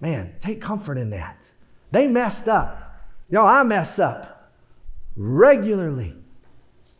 [0.00, 1.50] Man, take comfort in that.
[1.90, 2.87] They messed up.
[3.30, 4.52] Y'all, I mess up
[5.16, 6.14] regularly.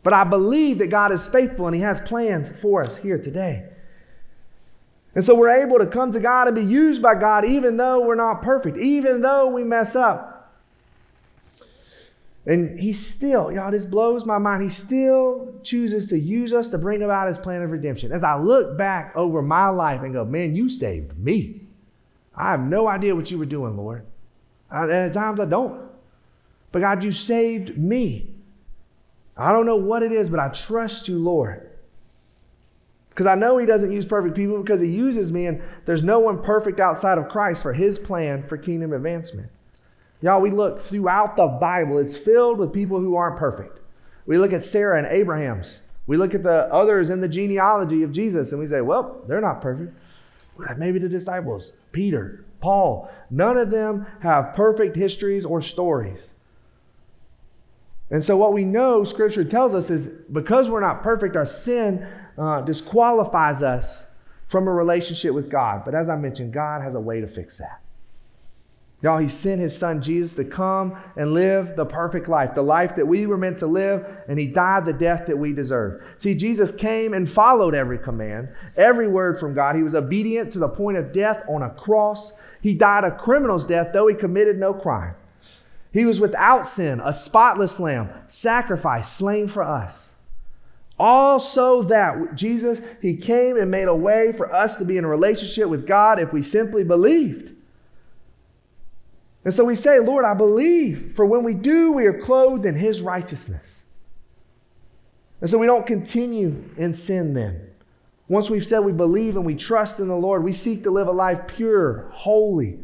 [0.03, 3.65] But I believe that God is faithful and He has plans for us here today.
[5.15, 8.05] And so we're able to come to God and be used by God even though
[8.05, 10.35] we're not perfect, even though we mess up.
[12.45, 14.63] And he still, y'all, this blows my mind.
[14.63, 18.11] He still chooses to use us to bring about his plan of redemption.
[18.11, 21.61] As I look back over my life and go, man, you saved me.
[22.35, 24.05] I have no idea what you were doing, Lord.
[24.71, 25.88] and at times I don't.
[26.71, 28.33] But God, you saved me.
[29.35, 31.69] I don't know what it is, but I trust you, Lord.
[33.09, 36.19] Because I know He doesn't use perfect people because He uses me, and there's no
[36.19, 39.49] one perfect outside of Christ for His plan for kingdom advancement.
[40.21, 43.79] Y'all, we look throughout the Bible, it's filled with people who aren't perfect.
[44.25, 45.79] We look at Sarah and Abraham's.
[46.05, 49.39] We look at the others in the genealogy of Jesus and we say, well, they're
[49.39, 49.93] not perfect.
[50.77, 56.33] Maybe the disciples, Peter, Paul, none of them have perfect histories or stories.
[58.11, 62.07] And so, what we know Scripture tells us is because we're not perfect, our sin
[62.37, 64.05] uh, disqualifies us
[64.47, 65.83] from a relationship with God.
[65.85, 67.81] But as I mentioned, God has a way to fix that.
[69.01, 72.95] Y'all, He sent His Son Jesus to come and live the perfect life, the life
[72.95, 76.03] that we were meant to live, and He died the death that we deserve.
[76.17, 79.75] See, Jesus came and followed every command, every word from God.
[79.75, 82.33] He was obedient to the point of death on a cross.
[82.61, 85.15] He died a criminal's death, though He committed no crime.
[85.91, 90.13] He was without sin, a spotless lamb, sacrificed, slain for us.
[90.99, 95.05] All so that Jesus, He came and made a way for us to be in
[95.05, 97.53] a relationship with God if we simply believed.
[99.45, 102.75] And so we say, Lord, I believe, for when we do, we are clothed in
[102.75, 103.83] his righteousness.
[105.41, 107.67] And so we don't continue in sin then.
[108.27, 111.07] Once we've said we believe and we trust in the Lord, we seek to live
[111.07, 112.77] a life pure, holy,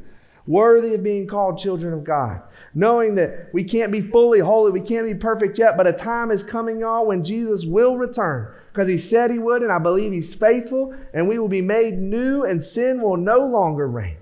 [0.48, 2.42] worthy of being called children of God.
[2.74, 6.30] Knowing that we can't be fully holy, we can't be perfect yet, but a time
[6.32, 10.12] is coming, y'all, when Jesus will return because he said he would, and I believe
[10.12, 14.18] he's faithful, and we will be made new, and sin will no longer reign.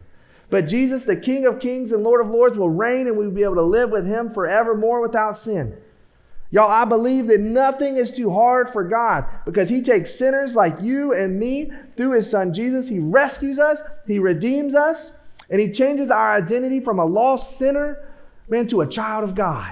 [0.52, 3.34] But Jesus, the King of Kings and Lord of Lords, will reign and we will
[3.34, 5.76] be able to live with him forevermore without sin.
[6.52, 10.80] Y'all, I believe that nothing is too hard for God because He takes sinners like
[10.80, 12.90] you and me through His Son Jesus.
[12.90, 15.14] He rescues us, He redeems us,
[15.54, 18.10] and He changes our identity from a lost sinner,
[18.50, 19.72] man, to a child of God.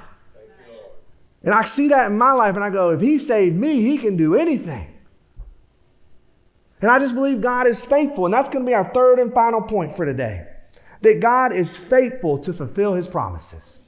[1.43, 3.97] And I see that in my life and I go, if He saved me, He
[3.97, 4.87] can do anything.
[6.81, 8.25] And I just believe God is faithful.
[8.25, 10.45] And that's going to be our third and final point for today
[11.01, 13.79] that God is faithful to fulfill his promises.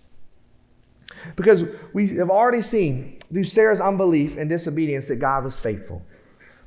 [1.35, 1.63] Because
[1.93, 6.01] we have already seen through Sarah's unbelief and disobedience that God was faithful.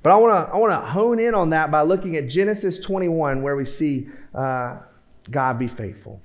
[0.05, 2.79] But I want to I want to hone in on that by looking at Genesis
[2.79, 4.79] 21, where we see uh,
[5.31, 6.21] God be faithful.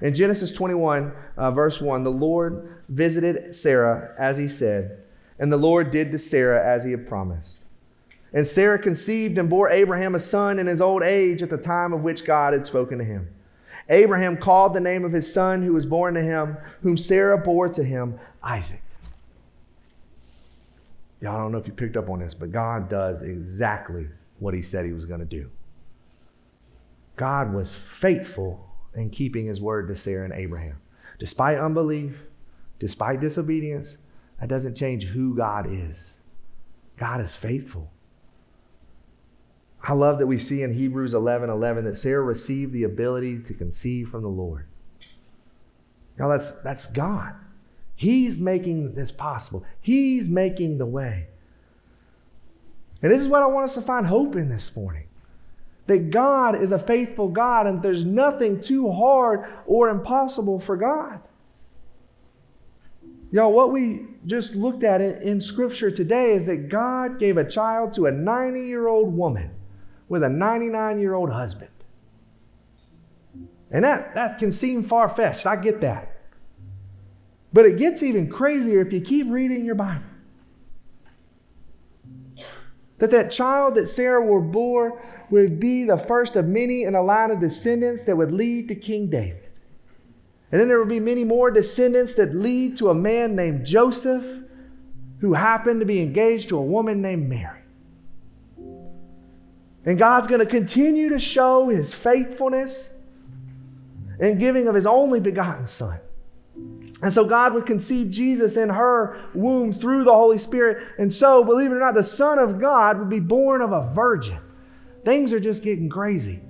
[0.00, 5.02] In Genesis 21, uh, verse 1, the Lord visited Sarah as he said,
[5.38, 7.60] and the Lord did to Sarah as he had promised.
[8.32, 11.92] And Sarah conceived and bore Abraham a son in his old age at the time
[11.92, 13.28] of which God had spoken to him.
[13.88, 17.68] Abraham called the name of his son who was born to him, whom Sarah bore
[17.70, 18.82] to him, Isaac.
[21.20, 24.06] Y'all don't know if you picked up on this, but God does exactly
[24.38, 25.50] what he said he was going to do.
[27.20, 30.78] God was faithful in keeping his word to Sarah and Abraham.
[31.18, 32.16] Despite unbelief,
[32.78, 33.98] despite disobedience,
[34.40, 36.18] that doesn't change who God is.
[36.96, 37.92] God is faithful.
[39.82, 43.52] I love that we see in Hebrews 11 11 that Sarah received the ability to
[43.52, 44.66] conceive from the Lord.
[46.18, 47.34] Now, that's, that's God.
[47.94, 51.26] He's making this possible, He's making the way.
[53.02, 55.08] And this is what I want us to find hope in this morning
[55.86, 61.20] that God is a faithful God and there's nothing too hard or impossible for God.
[63.32, 67.94] Y'all, what we just looked at in Scripture today is that God gave a child
[67.94, 69.50] to a 90 year old woman
[70.08, 71.70] with a 99 year old husband.
[73.70, 75.46] And that, that can seem far fetched.
[75.46, 76.16] I get that.
[77.52, 80.09] But it gets even crazier if you keep reading your Bible.
[83.00, 87.02] That that child that Sarah will bore would be the first of many in a
[87.02, 89.48] line of descendants that would lead to King David.
[90.52, 94.24] And then there would be many more descendants that lead to a man named Joseph
[95.20, 97.60] who happened to be engaged to a woman named Mary.
[99.86, 102.90] And God's going to continue to show his faithfulness
[104.18, 105.98] in giving of his only begotten Son.
[107.02, 110.86] And so God would conceive Jesus in her womb through the Holy Spirit.
[110.98, 113.90] And so, believe it or not, the Son of God would be born of a
[113.94, 114.38] virgin.
[115.04, 116.40] Things are just getting crazy.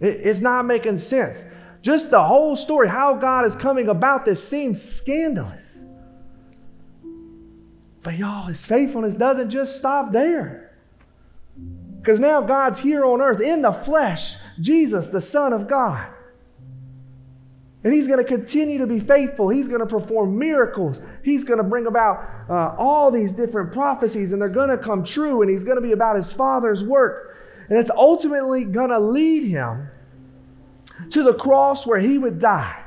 [0.00, 1.42] It's not making sense.
[1.82, 5.80] Just the whole story, how God is coming about this seems scandalous.
[8.02, 10.72] But y'all, his faithfulness doesn't just stop there.
[12.00, 16.13] Because now God's here on earth in the flesh, Jesus, the Son of God.
[17.84, 19.48] And He's going to continue to be faithful.
[19.48, 21.00] He's going to perform miracles.
[21.22, 25.04] He's going to bring about uh, all these different prophecies, and they're going to come
[25.04, 25.42] true.
[25.42, 27.36] And He's going to be about His Father's work.
[27.68, 29.88] And it's ultimately going to lead Him
[31.10, 32.84] to the cross where He would die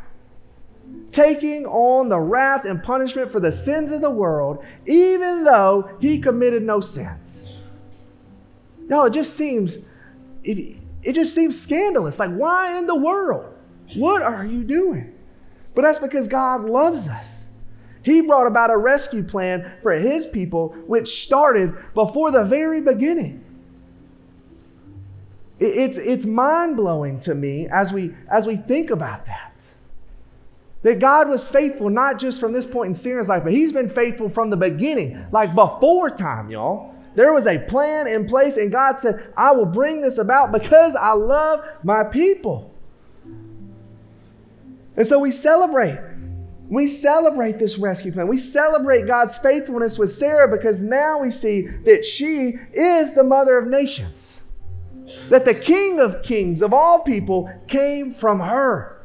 [1.12, 6.20] taking on the wrath and punishment for the sins of the world, even though he
[6.20, 7.54] committed no sins.
[8.88, 9.78] No, it just seems
[10.44, 12.20] it, it just seems scandalous.
[12.20, 13.54] Like, why in the world?
[13.96, 15.14] What are you doing?
[15.76, 17.46] But that's because God loves us.
[18.04, 23.44] He brought about a rescue plan for his people, which started before the very beginning.
[25.60, 29.74] It's, it's mind blowing to me as we, as we think about that.
[30.84, 33.90] That God was faithful not just from this point in Sarah's life, but He's been
[33.90, 36.94] faithful from the beginning, like before time, y'all.
[37.16, 40.96] There was a plan in place, and God said, I will bring this about because
[40.96, 42.72] I love my people.
[44.98, 46.00] And so we celebrate.
[46.70, 48.28] We celebrate this rescue plan.
[48.28, 53.58] We celebrate God's faithfulness with Sarah because now we see that she is the mother
[53.58, 54.44] of nations.
[55.30, 59.02] That the King of kings of all people came from her.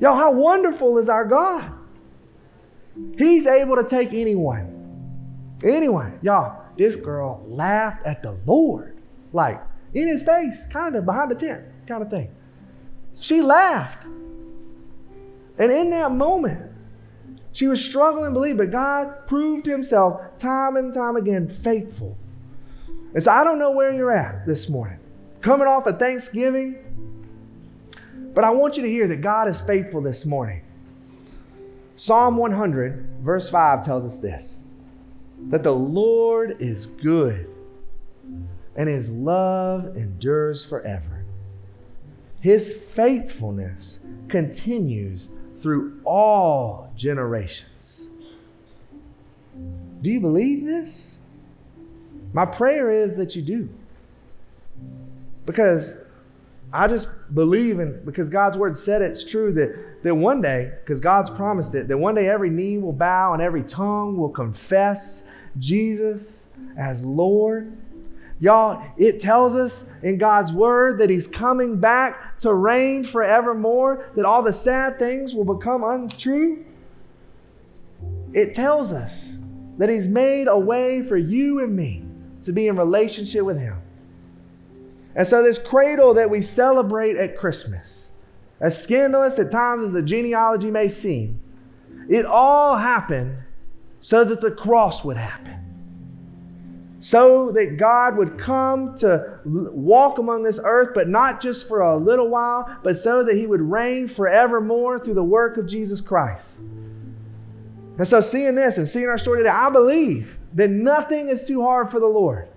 [0.00, 1.72] Y'all, how wonderful is our God?
[3.16, 4.74] He's able to take anyone.
[5.64, 6.18] Anyone.
[6.22, 8.98] Y'all, this girl laughed at the Lord,
[9.32, 9.60] like
[9.94, 12.30] in his face, kind of behind the tent, kind of thing.
[13.18, 14.06] She laughed.
[15.58, 16.72] And in that moment,
[17.52, 22.16] she was struggling to believe, but God proved himself time and time again faithful.
[23.14, 25.00] And so I don't know where you're at this morning.
[25.40, 26.84] Coming off of Thanksgiving,
[28.34, 30.62] but I want you to hear that God is faithful this morning.
[31.96, 34.62] Psalm 100, verse 5 tells us this
[35.48, 37.48] that the Lord is good
[38.76, 41.24] and his love endures forever.
[42.40, 43.98] His faithfulness
[44.28, 45.30] continues
[45.60, 48.08] through all generations.
[50.00, 51.16] Do you believe this?
[52.32, 53.68] My prayer is that you do.
[55.46, 55.94] Because
[56.72, 61.00] I just believe in, because God's word said it's true that, that one day, because
[61.00, 65.24] God's promised it, that one day every knee will bow and every tongue will confess
[65.58, 66.40] Jesus
[66.76, 67.76] as Lord.
[68.40, 74.24] Y'all, it tells us in God's word that He's coming back to reign forevermore, that
[74.24, 76.64] all the sad things will become untrue.
[78.32, 79.36] It tells us
[79.78, 82.04] that He's made a way for you and me
[82.44, 83.80] to be in relationship with Him.
[85.16, 88.10] And so, this cradle that we celebrate at Christmas,
[88.60, 91.40] as scandalous at times as the genealogy may seem,
[92.08, 93.38] it all happened
[94.00, 95.57] so that the cross would happen.
[97.00, 101.96] So that God would come to walk among this earth, but not just for a
[101.96, 106.58] little while, but so that He would reign forevermore through the work of Jesus Christ.
[107.98, 111.62] And so, seeing this and seeing our story today, I believe that nothing is too
[111.62, 112.48] hard for the Lord.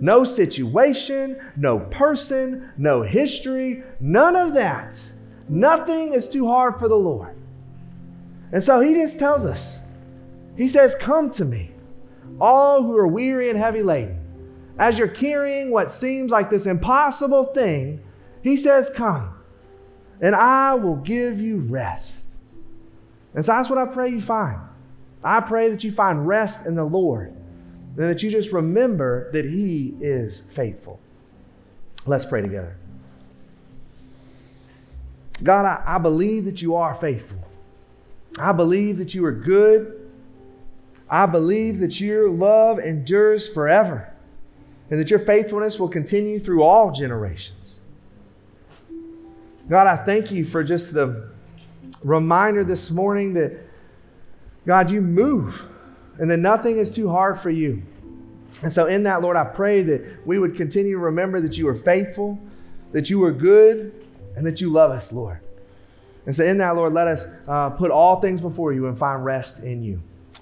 [0.00, 5.00] No situation, no person, no history, none of that.
[5.48, 7.36] Nothing is too hard for the Lord.
[8.52, 9.78] And so he just tells us,
[10.56, 11.73] He says, Come to me,
[12.40, 14.20] all who are weary and heavy laden.
[14.78, 18.02] As you're carrying what seems like this impossible thing,
[18.42, 19.34] He says, Come,
[20.20, 22.22] and I will give you rest.
[23.34, 24.60] And so that's what I pray you find.
[25.22, 27.34] I pray that you find rest in the Lord
[27.96, 31.00] and that you just remember that He is faithful.
[32.06, 32.76] Let's pray together.
[35.42, 37.38] God, I, I believe that you are faithful.
[38.38, 40.03] I believe that you are good.
[41.08, 44.12] I believe that your love endures forever
[44.90, 47.80] and that your faithfulness will continue through all generations.
[49.68, 51.30] God, I thank you for just the
[52.02, 53.52] reminder this morning that,
[54.66, 55.64] God, you move
[56.18, 57.82] and that nothing is too hard for you.
[58.62, 61.66] And so, in that, Lord, I pray that we would continue to remember that you
[61.68, 62.38] are faithful,
[62.92, 63.92] that you are good,
[64.36, 65.40] and that you love us, Lord.
[66.26, 69.24] And so, in that, Lord, let us uh, put all things before you and find
[69.24, 70.00] rest in you.